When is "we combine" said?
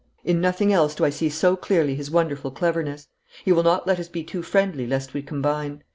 5.13-5.83